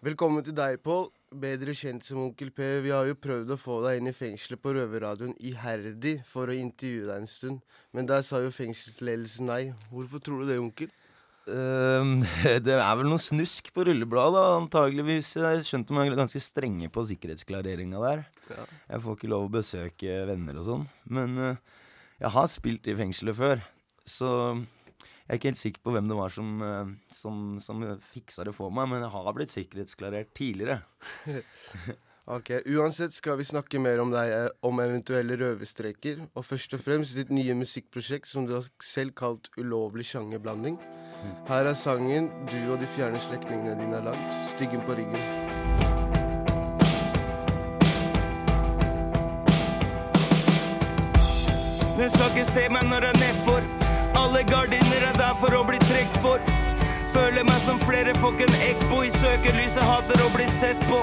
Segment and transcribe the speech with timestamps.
[0.00, 1.10] Velkommen til deg, Pål.
[1.42, 2.64] Bedre kjent som Onkel P.
[2.86, 6.56] Vi har jo prøvd å få deg inn i fengselet på Røverradioen iherdig for å
[6.56, 7.58] intervjue deg en stund.
[7.92, 9.58] Men der sa jo fengselsledelsen nei.
[9.92, 10.88] Hvorfor tror du det, onkel?
[11.44, 12.24] Uh,
[12.64, 15.34] det er vel noe snusk på rullebladet, antageligvis.
[15.36, 18.24] Jeg skjønte man er ganske strenge på sikkerhetsklareringa der.
[18.54, 18.66] Ja.
[18.94, 20.88] Jeg får ikke lov å besøke venner og sånn.
[21.12, 21.80] Men uh,
[22.24, 23.68] jeg har spilt i fengselet før,
[24.08, 24.32] så
[25.30, 28.50] jeg er ikke helt sikker på hvem det var som, eh, som, som fiksa det
[28.56, 30.80] for meg, men jeg har blitt sikkerhetsklarert tidligere.
[32.36, 36.82] ok, Uansett skal vi snakke mer om deg, eh, om eventuelle røverstreker, og først og
[36.82, 40.80] fremst ditt nye musikkprosjekt som du har selv kalt Ulovlig sjangerblanding.
[41.46, 45.22] Her er sangen du og de fjerne slektningene dine har lagd, 'Styggen på ryggen'.
[51.94, 53.62] Den skal ikke se meg når jeg er nedfor.
[54.20, 54.89] Alle gardiner
[55.30, 56.42] er for å bli trukket for.
[57.14, 61.00] Føler meg som flere folk enn Ekbo i søkelyset, hater å bli sett på.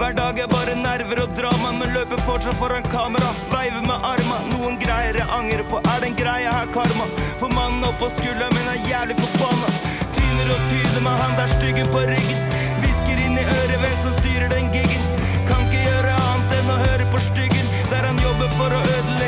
[0.00, 3.30] Hver dag er bare nerver og drama, men løper fortsatt foran kamera.
[3.52, 5.80] Veiver med arma, noen greier jeg angrer på.
[5.92, 7.08] Er den greia her karma?
[7.40, 9.72] For mannen oppå skulderen min er jævlig forbanna.
[10.16, 12.58] Tyner og tyner med han der styggen på ryggen.
[12.82, 15.08] Hvisker inn i øret hvem som styrer den giggen.
[15.48, 19.19] Kan ikke gjøre annet enn å høre på styggen, der han jobber for å ødelegge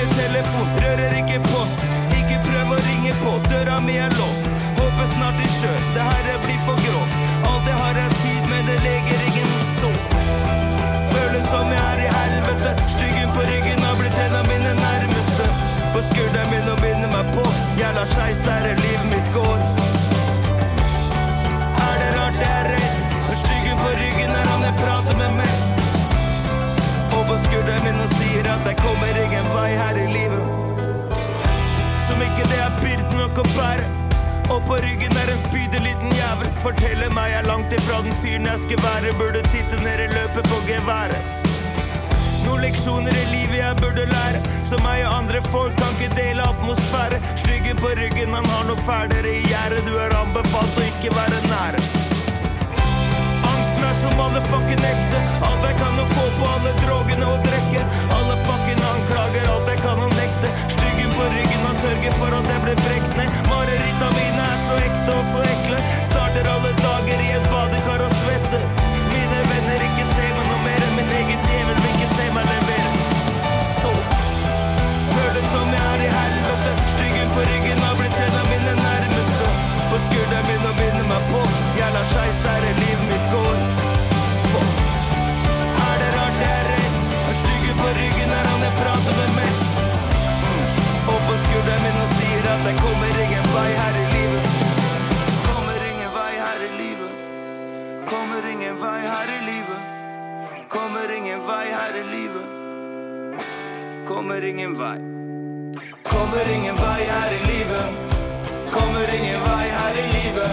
[0.00, 1.76] ikke telefon, rører ikke post.
[2.18, 4.46] Ikke prøv å ringe på, døra mi er låst.
[4.78, 7.16] Håper snart de skjør, det her blir for grovt.
[7.50, 9.90] Alt jeg har er tid, men det leger ingen så.
[11.12, 12.72] Føles som jeg er i helvete.
[12.94, 15.50] Styggen på ryggen har blitt en av mine nærmeste.
[15.92, 17.44] På skulderen min og binder meg på.
[17.80, 19.58] Jævla skeis der livet mitt går.
[21.88, 23.04] Er det rart jeg er redd?
[23.26, 25.80] Når styggen på ryggen er han jeg prater med mest
[27.30, 29.29] på skulderen min og sier at jeg kommer ingen
[33.30, 33.86] er byrden nok å bære.
[34.50, 36.48] Og på ryggen er en spydig liten jævel.
[36.62, 39.12] Forteller meg jeg er langt ifra den fyren jeg skal være.
[39.18, 41.22] Burde titte ned i løpet på geværet.
[42.44, 44.42] Noen leksjoner i livet jeg burde lære.
[44.64, 47.20] Som meg og andre folk kan ikke dele atmosfære.
[47.36, 49.84] Styggen på ryggen, man har noe fælere i gjerdet.
[49.86, 52.08] Du er anbefalt å ikke være nære
[53.90, 55.18] er som motherfucking ekte.
[55.60, 57.82] Alt jeg kan å få på alle drogene og drikke.
[58.16, 60.54] Alle fucking anklager, alt jeg kan å nekte.
[60.72, 63.38] Styggen på ryggen og sørger for at jeg blir brekt ned.
[63.52, 65.86] Mareritta mine er så ekte og så ekle.
[66.08, 68.79] Starter alle dager i et badekar og svette.
[104.10, 104.98] Kommer ingen vei.
[106.02, 107.88] Kommer ingen vei her i livet.
[108.70, 110.52] Kommer ingen vei her i livet.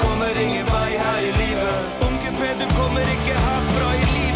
[0.00, 1.78] Kommer ingen vei her i livet.
[2.06, 4.28] Onkel P, du kommer ikke herfra i livet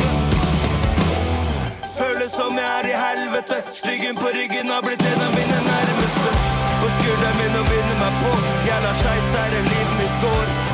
[1.98, 3.56] føles som jeg er i helvete.
[3.80, 6.30] Styggen på ryggen har blitt en av mine nærmeste.
[6.80, 8.32] På skulderen min og binder meg på.
[8.68, 10.71] Jævla skeis der livet mitt går.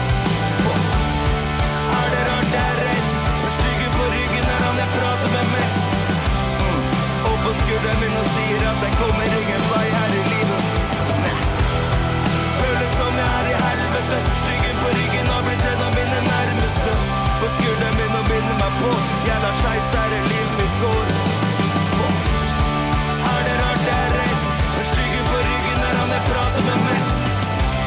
[19.49, 19.55] På.
[19.55, 21.07] Jævla skeis der livet mitt går.
[23.33, 24.41] Er det rart jeg er redd
[24.75, 27.19] Hør styggen på ryggen Når han er prater med mest.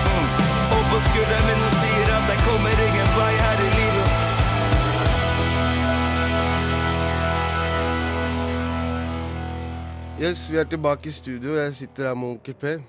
[0.08, 0.28] Mm.
[0.76, 4.08] Og på skulderen min og sier at jeg kommer ingen vei her i livet.
[10.22, 11.56] Yes, Vi er tilbake i studio.
[11.56, 12.80] Jeg sitter her med onkel Per.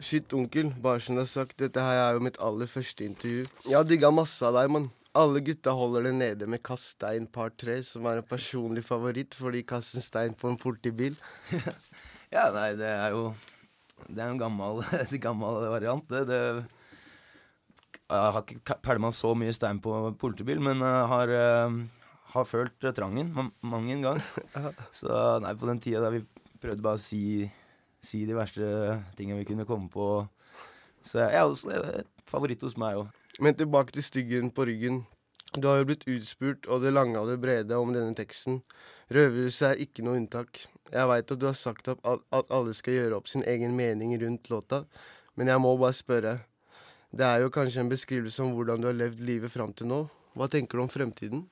[0.00, 0.74] Shit, onkel.
[0.82, 3.46] Bare som du har sagt, dette her er jo mitt aller første intervju.
[3.68, 4.88] Jeg har digga masse av deg, mann.
[5.18, 9.34] Alle gutta holder det nede med Kast stein par tre, som er en personlig favoritt,
[9.34, 11.16] fordi de kaster stein på en politibil.
[12.36, 13.32] ja, nei, det er jo
[14.06, 14.84] det er en gammel,
[15.26, 16.06] gammel variant.
[16.08, 16.38] Det, det,
[18.10, 21.80] jeg har ikke pælma så mye stein på politibil, men jeg har, uh,
[22.34, 24.22] har følt trangen mang en gang.
[24.98, 25.10] Så
[25.42, 26.24] nei, på den tida da vi
[26.62, 27.48] prøvde bare å si,
[28.02, 30.06] si de verste tingene vi kunne komme på
[31.02, 33.19] Så er også er favoritt hos meg òg.
[33.38, 35.04] Men tilbake til styggen på ryggen.
[35.54, 38.60] Du har jo blitt utspurt og det lange og det brede om denne teksten.
[39.10, 40.64] Røverhuset er ikke noe unntak.
[40.90, 44.50] Jeg veit at du har sagt at alle skal gjøre opp sin egen mening rundt
[44.50, 44.84] låta,
[45.34, 46.36] men jeg må bare spørre.
[47.10, 50.04] Det er jo kanskje en beskrivelse om hvordan du har levd livet fram til nå.
[50.38, 51.42] Hva tenker du om fremtiden?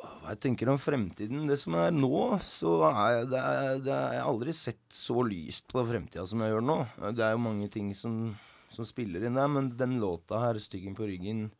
[0.00, 3.42] Hva jeg tenker om fremtiden Det som er nå, så er det,
[3.84, 6.78] det er, Jeg har aldri sett så lyst på fremtida som jeg gjør nå.
[7.12, 8.32] Det er jo mange ting som,
[8.72, 11.50] som spiller inn der, men den låta her, 'Styggen på ryggen'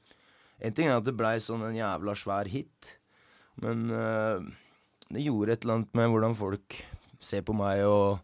[0.63, 2.97] En ting er at det blei sånn en jævla svær hit,
[3.61, 4.39] men uh,
[5.11, 6.77] det gjorde et eller annet med hvordan folk
[7.19, 8.21] ser på meg, og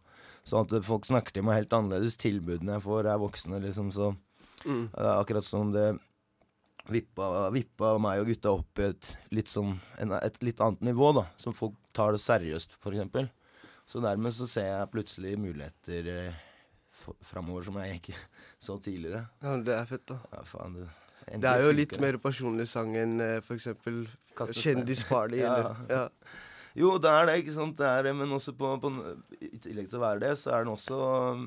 [0.47, 2.17] sånn at folk snakker til meg helt annerledes.
[2.17, 4.13] Tilbudene jeg får, er voksne, liksom, så
[4.65, 4.89] Mm.
[4.97, 6.01] er akkurat som sånn det
[6.91, 11.27] vippa, vippa meg og gutta opp i et litt sånn et litt annet nivå, da.
[11.37, 13.31] Som folk tar det seriøst, for eksempel.
[13.87, 16.35] Så dermed så ser jeg plutselig muligheter eh,
[17.25, 18.17] framover som jeg ikke
[18.69, 19.25] så tidligere.
[19.45, 20.19] Ja, det er fett, da.
[20.35, 20.89] Ja, faen, det,
[21.29, 23.71] Det er jo litt mer personlig sang enn f.eks.
[24.39, 25.55] Kjendisparty, Ja.
[25.55, 26.05] eller ja.
[26.79, 27.79] Jo, det er det, ikke sant.
[27.81, 28.91] Det er men også på, på,
[29.43, 30.99] i tillegg til å være det, så er den også,
[31.35, 31.47] um,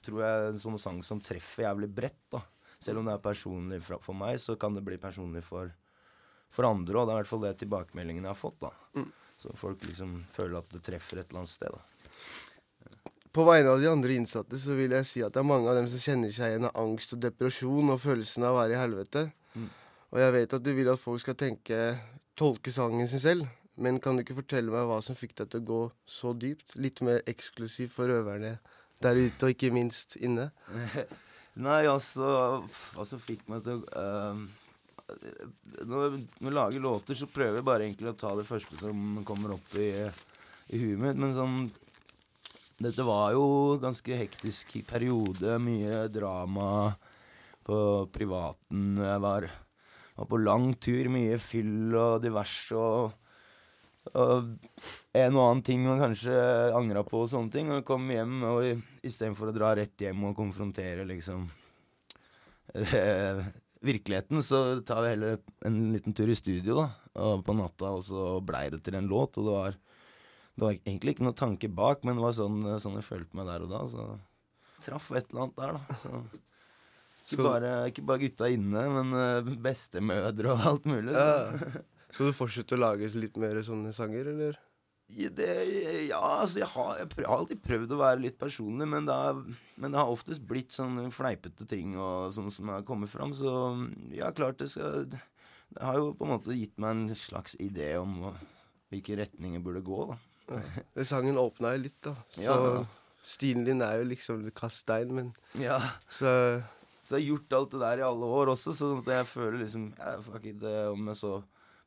[0.00, 2.40] tror jeg, en sånn sang som treffer jævlig bredt, da.
[2.84, 5.68] Selv om det er personlig for, for meg, så kan det bli personlig for,
[6.52, 7.06] for andre òg.
[7.08, 8.72] Det er i hvert fall det tilbakemeldingen jeg har fått, da.
[8.96, 9.10] Mm.
[9.42, 12.14] Så folk liksom føler at det treffer et eller annet sted, da.
[13.34, 15.74] På vegne av de andre innsatte så vil jeg si at det er mange av
[15.78, 18.78] dem som kjenner seg igjen av angst og depresjon og følelsen av å være i
[18.78, 19.24] helvete.
[19.58, 19.66] Mm.
[20.14, 21.80] Og jeg vet at du vil at folk skal tenke
[22.38, 23.50] tolke sangen sin selv.
[23.74, 26.76] Men kan du ikke fortelle meg hva som fikk deg til å gå så dypt?
[26.78, 28.60] Litt mer eksklusiv for røverne
[29.02, 30.52] der ute, og ikke minst inne.
[31.64, 32.28] Nei, altså
[32.94, 34.04] Hva som fikk meg til å
[34.34, 34.44] uh,
[35.84, 39.18] når, når jeg lager låter, så prøver jeg bare egentlig å ta det første som
[39.26, 39.90] kommer opp i,
[40.72, 41.18] i huet mitt.
[41.20, 41.58] Men sånn
[42.82, 45.58] Dette var jo ganske hektisk periode.
[45.62, 46.94] Mye drama
[47.64, 47.76] på
[48.12, 48.96] privaten.
[48.98, 49.48] Jeg var,
[50.18, 51.10] var på lang tur.
[51.12, 52.74] Mye fyll og diverse.
[52.74, 53.20] og
[54.12, 54.50] og
[55.16, 56.34] en og annen ting man kanskje
[56.76, 57.70] angra på og sånne ting.
[57.72, 61.46] Og kom hjem, og istedenfor å dra rett hjem og konfrontere liksom
[63.88, 66.86] virkeligheten, så tar vi heller en liten tur i studio da,
[67.24, 69.38] og på natta, og så blei det til en låt.
[69.38, 69.78] Og det var,
[70.54, 73.48] det var egentlig ikke noe tanke bak, men det var sånn, sånn jeg følte meg
[73.50, 73.80] der og da.
[73.90, 74.04] Så
[74.84, 75.96] traff et eller annet der, da.
[75.98, 76.20] Så.
[77.24, 81.14] Ikke, bare, ikke bare gutta inne, men eh, bestemødre og alt mulig.
[81.16, 81.24] Så.
[81.24, 81.82] Ja.
[82.14, 84.58] Skal du fortsette å lage litt mer sånne sanger, eller?
[85.12, 85.48] Ja, det,
[86.08, 89.40] ja, altså jeg har, jeg har alltid prøvd å være litt personlig, men det, har,
[89.82, 93.34] men det har oftest blitt sånne fleipete ting og sånn som har kommet fram.
[93.36, 93.50] Så
[94.14, 97.96] ja, klart det skal Det har jo på en måte gitt meg en slags idé
[97.98, 98.30] om
[98.92, 100.20] hvilken retning jeg burde gå, da.
[100.94, 102.14] Den sangen åpna jo litt, da.
[102.36, 102.84] Så Ja.
[103.24, 105.78] stilen din er jo liksom kast stein, men Ja.
[106.10, 106.62] så
[107.04, 109.92] Så jeg har gjort alt det der i alle år også, så jeg føler liksom
[109.98, 111.42] ja, Fuck it, om jeg så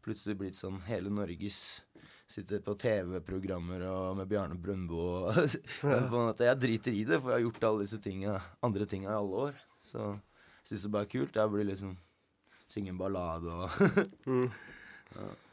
[0.05, 1.81] plutselig blitt sånn hele Norges
[2.27, 4.99] Sitter på TV-programmer og med Bjarne Brøndbo
[5.29, 5.35] og
[6.11, 9.09] Men at Jeg driter i det, for jeg har gjort alle disse tingene, andre tinga
[9.09, 9.53] i alle år.
[9.87, 11.35] Så jeg syns det bare er kult.
[11.39, 11.97] Jeg blir liksom
[12.67, 13.69] Synge en ballade og
[14.27, 14.49] mm.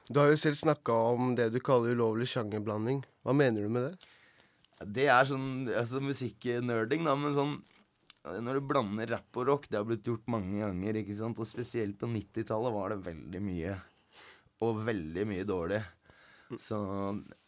[0.08, 3.00] Du har jo selv snakka om det du kaller ulovlig sjangerblanding.
[3.24, 4.10] Hva mener du med det?
[4.84, 7.54] Det er sånn altså musikknerding, da, men sånn
[8.24, 11.40] når du blander rap og rock, det har blitt gjort mange ganger, ikke sant?
[11.40, 13.74] og spesielt på 90-tallet var det veldig mye,
[14.64, 15.80] og veldig mye dårlig.
[16.60, 16.78] Så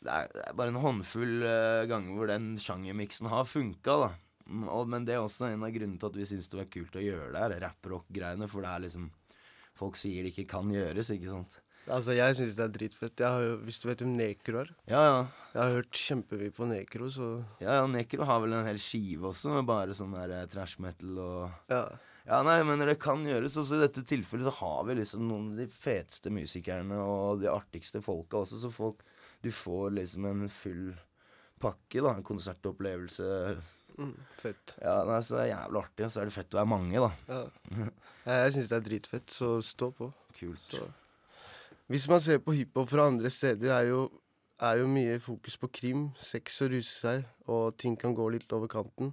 [0.05, 4.11] det er, det er bare en håndfull uh, ganger hvor den sjangermiksen har funka, da.
[4.69, 6.97] Og, men det er også en av grunnene til at vi syns det var kult
[6.97, 9.13] å gjøre det her, rap-rock-greiene, for det er liksom
[9.77, 11.59] Folk sier det ikke kan gjøres, ikke sant.
[11.87, 13.23] Altså, Jeg syns det er dritfett.
[13.23, 14.73] Har hvis du vet hvem Nekro er?
[14.91, 15.21] Ja, ja.
[15.53, 17.29] Jeg har hørt kjempemye på Nekro, så
[17.63, 20.81] Ja, ja, Nekro har vel en hel skive også, med bare sånn der eh, trash
[20.83, 21.85] metal og ja.
[22.27, 23.55] Ja, nei, men det kan gjøres.
[23.61, 27.47] Også I dette tilfellet så har vi liksom noen av de feteste musikerne og de
[27.53, 29.05] artigste folka også, så folk
[29.45, 30.89] Du får liksom en full
[31.63, 32.17] pakke, da.
[32.17, 33.29] En konsertopplevelse.
[33.97, 34.13] Mm,
[34.43, 34.75] fett.
[34.83, 37.05] Ja, nei, så det er jævlig artig, og så er det fett å være mange,
[37.07, 37.11] da.
[37.31, 37.89] Ja.
[38.43, 40.11] Jeg syns det er dritfett, så stå på.
[40.41, 40.67] Kult.
[40.67, 40.89] Så.
[41.87, 44.01] Hvis man ser på hiphop fra andre steder, er jo,
[44.59, 48.51] er jo mye fokus på krim, sex og ruse seg, og ting kan gå litt
[48.57, 49.13] over kanten.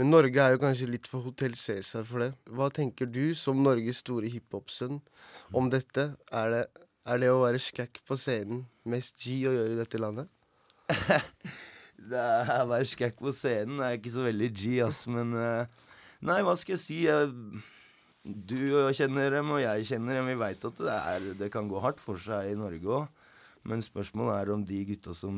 [0.00, 2.30] Men Norge er jo kanskje litt for Hotell Cæsar for det.
[2.50, 4.98] Hva tenker du, som Norges store hiphop-sønn,
[5.54, 6.08] om dette?
[6.32, 6.62] Er det,
[7.06, 10.32] er det å være skækk på scenen mest G å gjøre i dette landet?
[12.02, 15.84] Det er å være skækk på scenen er ikke så veldig G, ass, men eh,
[16.26, 16.96] Nei, hva skal jeg si?
[17.06, 17.28] Jeg,
[18.22, 18.58] du
[18.94, 20.28] kjenner dem, og jeg kjenner dem.
[20.30, 23.22] Vi veit at det, er, det kan gå hardt for seg i Norge òg.
[23.66, 25.36] Men spørsmålet er om de gutta som,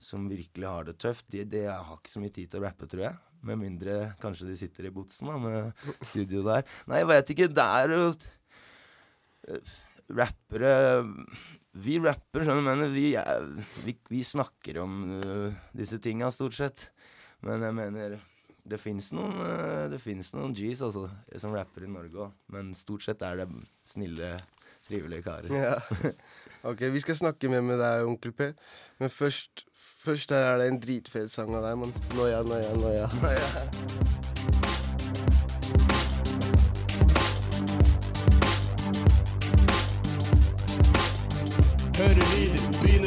[0.00, 2.88] som virkelig har det tøft, de, de har ikke så mye tid til å rappe,
[2.88, 3.20] tror jeg.
[3.48, 6.66] Med mindre kanskje de sitter i botsen da, med studio der.
[6.90, 7.48] Nei, jeg veit ikke.
[7.56, 8.02] Det er jo
[9.48, 9.78] eh,
[10.10, 10.74] Rappere
[11.80, 13.06] Vi rapper, skjønner du, men vi,
[13.86, 16.88] vi, vi snakker om uh, disse tinga stort sett.
[17.46, 18.16] Men jeg mener
[18.70, 21.08] Det fins noen, eh, noen G's altså,
[21.42, 23.48] som rapper i Norge òg, men stort sett er det
[23.86, 24.36] snille,
[24.86, 25.50] trivelige karer.
[25.54, 25.76] Ja.
[26.60, 28.50] Ok, vi skal snakke mer med deg, onkel P.
[29.00, 29.64] Men først,
[30.04, 31.96] først her er det en dritfet sang av deg, mann.
[32.12, 33.08] Noia, noia, noia.
[33.16, 34.59] Hører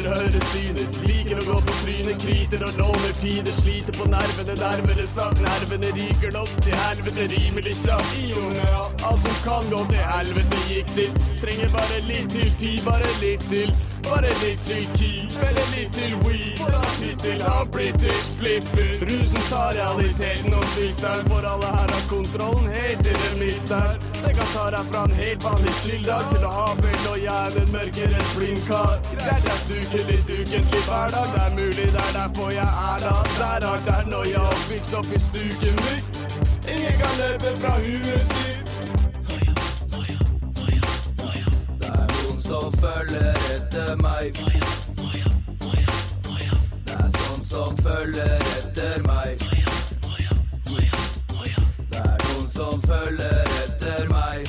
[0.04, 0.88] begynner å.
[1.06, 3.52] Liker å gå på trynet, kryter og låner tider.
[3.52, 5.40] Sliter på nervene, nærmere sagt.
[5.40, 9.02] Nervene ryker nok til helvete rimelig kjapt.
[9.04, 11.18] Alt som kan gå til helvete, gikk dit.
[11.40, 13.74] Trenger bare litt til tid, bare litt til.
[14.04, 16.60] Bare litt til key, eller litt til weed.
[16.60, 19.04] Da tittel har blitt til spliffen.
[19.08, 21.22] Rusen tar realiteten og twister.
[21.28, 23.96] For alle her har kontrollen helt til de mister.
[24.20, 27.72] Det kan ta deg fra en helt vanlig chilldag til å ha vel og hjernen
[27.76, 28.98] mørkere enn blind kar.
[29.14, 31.32] Greit jeg stuker litt ukentlig hver dag.
[31.36, 33.16] Det er mulig det er derfor jeg er da.
[33.38, 36.22] Der har der når jeg oppvokst opp i stuken mitt.
[36.68, 38.63] Ingen kan løpe fra huet sitt.
[42.44, 44.36] Som følger etter meg.
[46.84, 49.44] Det er sånn som følger etter meg.
[51.90, 54.48] Det er noen som følger etter meg.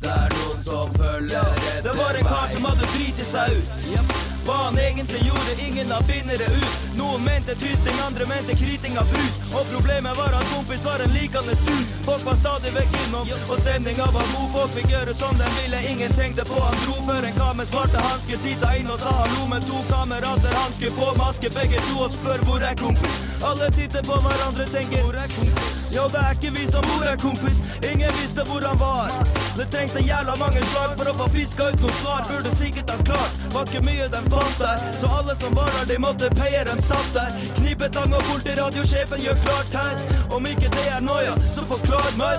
[0.00, 1.84] Det er noen som følger etter meg.
[1.88, 4.39] Det var en kar som hadde driti seg ut.
[4.44, 6.76] Hva han egentlig gjorde, ingen av finnere ut.
[6.98, 9.36] Noen mente tysting, andre mente kryting av brus.
[9.52, 11.82] Og problemet var at kompis var en likende stur.
[12.06, 14.48] Folk var stadig vekk innom, og stemninga var god.
[14.54, 16.60] Folk fikk gjøre som de ville, ingen tenkte på.
[16.64, 19.82] Han dro før en kar med svarte hansker titta inn og sa hallo med to
[19.90, 20.56] kamerater.
[20.62, 23.20] Hansker på, maske begge to og spør hvor er kompis.
[23.50, 25.76] Alle titter på hverandre, tenker hvor er kompis?
[25.90, 27.62] Jo, det er ikke vi som bor er kompis.
[27.82, 29.10] Ingen visste hvor han var.
[29.58, 32.22] Det trengte jævla mange slag for å få fiska ut noe svar.
[32.30, 34.76] Burde sikkert ha klart, var ikke mye de fant der.
[35.00, 37.30] Så alle som var der, de måtte peie, dem satt der.
[37.56, 39.94] Knipetang og politiradiosjefen gjør klart her.
[40.30, 42.38] Om ikke det er noia, så forklar meg.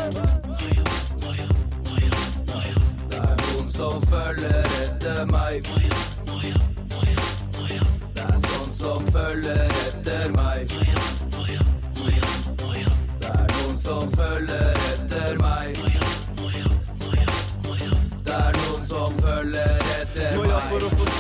[3.72, 5.66] Som følger etter meg.
[8.14, 10.76] Det er sånn som følger etter meg.
[13.22, 16.01] Det er noen som følger etter meg.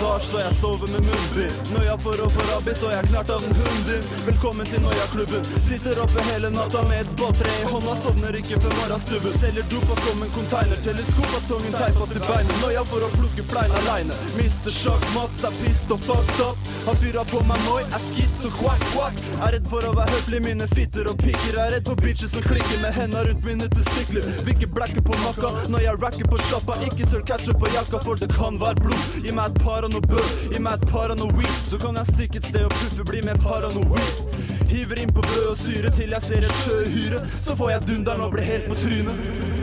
[0.01, 1.55] Sars, så jeg sover med munnbind.
[1.85, 4.05] Jeg får å få rabbi, så jeg knart av den hunden din.
[4.25, 5.45] Velkommen til Noia-klubben.
[5.67, 9.35] Sitter oppe hele natta med et båttre i hånda, sovner ikke før morgenstubben.
[9.41, 12.55] Selger dop og kom en container, teleskop av tungen teipa til beinet.
[12.63, 14.17] Nøya for å plukke flein aleine.
[14.39, 16.71] Mister sjakk, Mats er pissed og fucked up.
[16.87, 19.21] Han fyra på meg moi, er skitt og quack quack.
[19.41, 21.59] Er redd for å være høflig, mine fitter og pigger.
[21.65, 24.25] Er redd for bitches som klikker med henda rundt mine testikler.
[24.47, 26.79] Vil ikke blacke på makka når jeg racker på sjappa.
[26.87, 29.21] Ikke søl ketchup på jakka, for det kan være blod.
[29.21, 30.21] Gi meg et par av noe bø,
[30.51, 31.57] gi meg et par av noe weed.
[31.67, 34.41] Så kan jeg stikke et sted og puffe, bli med et par av noe weed.
[34.71, 37.25] Hiver inn på brød og syre til jeg ser et sjøhyre.
[37.43, 39.60] Så får jeg dunderen og blir helt på trynet.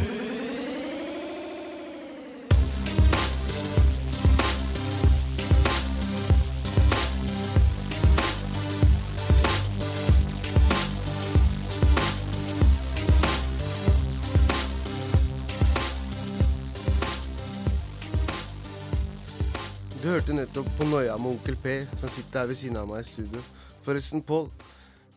[20.48, 23.40] Nettopp på Noia med onkel P, som sitter her ved siden av meg i studio.
[23.84, 24.46] Forresten, Pål.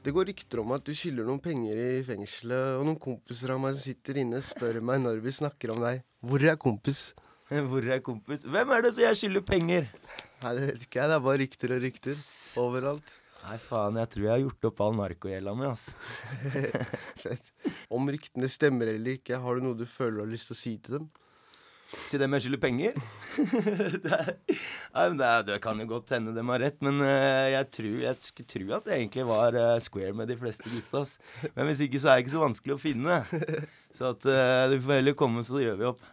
[0.03, 3.61] Det går rykter om at du skylder noen penger i fengselet, og noen kompiser av
[3.63, 6.01] meg som sitter inne, spør meg når vi snakker om deg.
[6.25, 7.13] Hvor er kompis?
[7.69, 8.43] Hvor er kompis?
[8.43, 9.87] Hvem er det som jeg skylder penger?
[10.41, 11.13] Nei, det vet ikke jeg.
[11.13, 12.19] Det er bare rykter og rykter.
[12.65, 13.15] Overalt.
[13.45, 15.87] Nei, faen, jeg tror jeg har gjort opp all narkogjelda mi, ass.
[17.23, 17.55] Fett.
[17.87, 20.63] Om ryktene stemmer eller ikke, har du noe du føler du har lyst til å
[20.65, 21.11] si til dem?
[21.91, 22.95] Til dem jeg skylder penger?
[24.05, 24.29] det, er,
[24.95, 27.97] nei, det, er, det kan jo godt hende dem har rett, men eh, jeg, tror,
[28.05, 31.03] jeg skulle tro at det egentlig var eh, square med de fleste gutta.
[31.57, 33.21] Men hvis ikke, så er det ikke så vanskelig å finne.
[33.91, 36.05] Så at uh, du får heller komme, så gjør vi opp.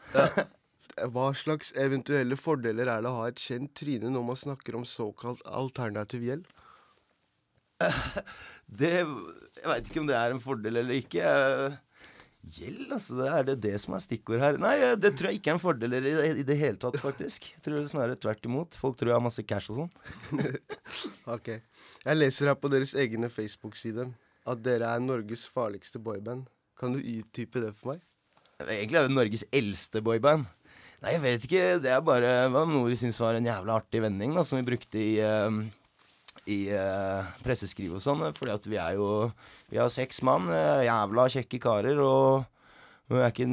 [1.14, 4.87] Hva slags eventuelle fordeler er det å ha et kjent tryne når man snakker om
[4.88, 6.49] såkalt alternativ gjeld?
[8.78, 11.23] Det Jeg veit ikke om det er en fordel eller ikke.
[12.49, 13.19] Gjeld, altså.
[13.28, 14.59] Er det det som er stikkord her?
[14.61, 16.12] Nei, eh, det tror jeg ikke er en fordel i det,
[16.43, 17.50] i det hele tatt, faktisk.
[17.55, 18.78] Jeg tror snarere tvert imot.
[18.78, 20.45] Folk tror jeg har masse cash og sånn.
[21.37, 21.50] Ok.
[22.07, 24.07] Jeg leser her på deres egne Facebook-side
[24.49, 26.47] at dere er Norges farligste boyband.
[26.78, 28.05] Kan du utdype det for meg?
[28.64, 30.47] Egentlig er det Norges eldste boyband.
[31.02, 31.67] Nei, jeg vet ikke.
[31.85, 34.99] Det er bare noe vi syntes var en jævla artig vending, da, som vi brukte
[34.99, 35.61] i eh,
[36.49, 39.09] i eh, presseskriv og sånn, fordi at vi er jo
[39.71, 42.47] Vi har seks mann, eh, jævla kjekke karer, og
[43.09, 43.47] vi er ikke,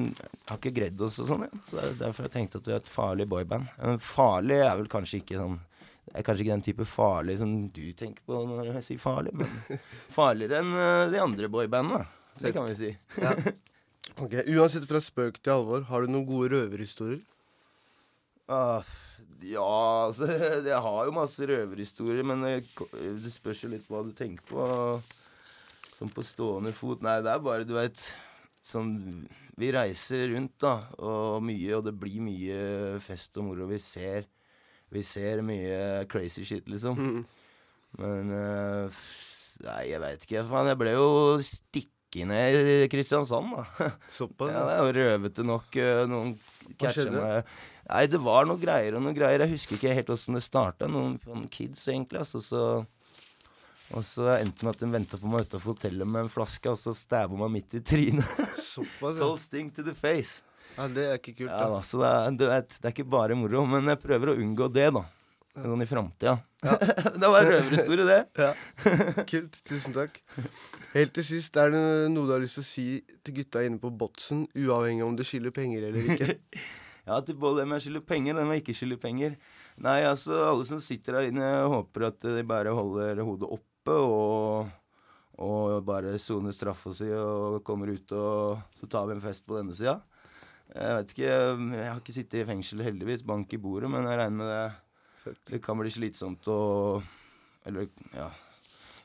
[0.50, 1.62] har ikke gredd oss og sånn, ja.
[1.68, 3.70] Så det er derfor jeg tenkte at vi er et farlig boyband.
[3.80, 5.60] Men farlig er vel kanskje ikke sånn
[6.06, 9.34] Det er kanskje ikke den type farlig som du tenker på når jeg sier farlig,
[9.36, 9.80] men
[10.20, 12.04] farligere enn eh, de andre boybandene.
[12.40, 12.92] Det kan vi si.
[14.22, 17.24] Ok, Uansett fra spøk til alvor, har du noen gode røverhistorier?
[18.48, 18.86] Ah,
[19.45, 19.65] ja,
[20.07, 20.27] altså
[20.72, 24.67] Jeg har jo masse røverhistorier, men det, spørs jo litt hva du tenker på.
[25.95, 28.01] Sånn på stående fot Nei, det er bare, du veit
[28.65, 28.89] Sånn
[29.55, 32.57] Vi reiser rundt, da, og mye, og det blir mye
[33.05, 33.67] fest og moro.
[33.69, 34.25] Vi ser
[34.91, 37.00] Vi ser mye crazy shit, liksom.
[38.01, 39.03] Men eh,
[39.63, 40.41] Nei, jeg veit ikke.
[40.50, 41.05] Faen, jeg ble jo
[41.48, 43.88] stikket ned i Kristiansand, da.
[44.12, 44.51] Såpass?
[44.55, 45.79] Ja, det er jo røvete nok.
[45.79, 46.36] eh, Noen
[46.81, 47.55] catcher meg
[47.86, 49.44] Nei, det var noe greier og noe greier.
[49.46, 50.88] Jeg husker ikke helt åssen det starta.
[50.89, 52.24] Noen, noen kids, egentlig.
[52.24, 52.62] Altså, så,
[53.94, 56.72] og så endte det med at de venta på meg utafor hotellet med en flaske,
[56.74, 58.39] og så stabba meg midt i trynet.
[58.58, 59.30] Såpass, ja.
[59.38, 60.42] Sting to the face.
[60.77, 60.88] ja.
[60.92, 61.82] Det er ikke kult, Ja, da.
[61.86, 64.72] så det er, du vet, det er ikke bare moro, men jeg prøver å unngå
[64.75, 65.06] det, da.
[65.56, 66.34] Sånn i framtida.
[67.22, 68.18] det var en røverhistorie, det.
[68.42, 68.50] Ja.
[69.30, 69.56] Kult.
[69.70, 70.18] Tusen takk.
[70.92, 72.88] Helt til sist, er det noe du har lyst til å si
[73.24, 76.36] til gutta inne på Botsen, uavhengig om du skylder penger eller ikke?
[77.06, 79.36] Ja, til både dem jeg skylder penger, dem jeg ikke skylder penger.
[79.86, 84.72] Nei, altså, alle som sitter her inne, håper at de bare holder hodet oppe og,
[85.46, 89.60] og bare soner straffa si og kommer ut, og så tar vi en fest på
[89.60, 90.00] denne sida.
[90.74, 91.30] Jeg vet ikke,
[91.78, 94.66] jeg har ikke sittet i fengsel heldigvis, bank i bordet, men jeg regner med det.
[95.26, 95.42] Fett.
[95.50, 97.06] Det kan bli slitsomt og
[97.66, 98.28] Eller, ja.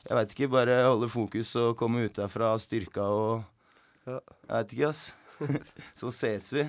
[0.05, 3.43] Jeg veit ikke, bare holde fokus og komme ut derfra styrka og
[4.05, 4.17] Ja.
[4.17, 5.15] Jeg veit ikke, ass.
[5.99, 6.65] Så ses vi.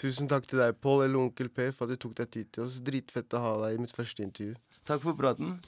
[0.00, 2.66] Tusen takk til deg, Pål eller Onkel P, for at du tok deg tid til
[2.66, 2.80] oss.
[2.84, 4.56] Dritfett å ha deg i mitt første intervju.
[4.84, 5.56] Takk for praten.